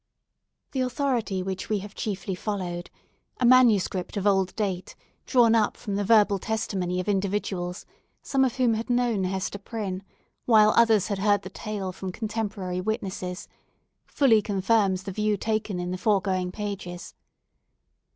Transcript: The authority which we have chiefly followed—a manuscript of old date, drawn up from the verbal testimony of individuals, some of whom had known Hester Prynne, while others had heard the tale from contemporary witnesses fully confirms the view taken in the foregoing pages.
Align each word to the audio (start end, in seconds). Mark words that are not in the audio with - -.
The 0.71 0.81
authority 0.81 1.43
which 1.43 1.69
we 1.69 1.77
have 1.85 1.93
chiefly 1.93 2.33
followed—a 2.33 3.45
manuscript 3.45 4.17
of 4.17 4.25
old 4.25 4.55
date, 4.55 4.95
drawn 5.27 5.53
up 5.53 5.77
from 5.77 5.93
the 5.95 6.03
verbal 6.03 6.39
testimony 6.39 6.99
of 6.99 7.07
individuals, 7.07 7.85
some 8.23 8.43
of 8.43 8.55
whom 8.55 8.73
had 8.73 8.89
known 8.89 9.25
Hester 9.25 9.59
Prynne, 9.59 10.01
while 10.45 10.73
others 10.75 11.09
had 11.09 11.19
heard 11.19 11.43
the 11.43 11.51
tale 11.51 11.91
from 11.91 12.11
contemporary 12.11 12.81
witnesses 12.81 13.47
fully 14.07 14.41
confirms 14.41 15.03
the 15.03 15.11
view 15.11 15.37
taken 15.37 15.79
in 15.79 15.91
the 15.91 15.99
foregoing 15.99 16.51
pages. 16.51 17.13